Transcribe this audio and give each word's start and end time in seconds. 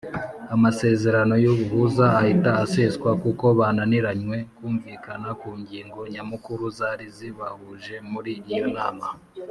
amasezerano 0.55 1.33
y 1.43 1.47
ubuhuza 1.51 2.05
ahita 2.19 2.51
aseswa 2.63 3.11
kuko 3.23 3.45
bananiranywe 3.59 4.37
kumvikana 4.57 5.29
kungingo 5.41 5.99
nyamukuru 6.13 6.63
zari 6.77 7.07
zabahuje 7.17 7.95
muri 8.11 8.33
iyo 8.53 8.67
nama. 8.77 9.07